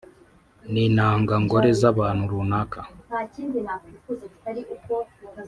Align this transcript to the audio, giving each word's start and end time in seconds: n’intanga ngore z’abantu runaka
n’intanga 0.71 1.33
ngore 1.43 1.69
z’abantu 1.79 2.23
runaka 2.31 2.81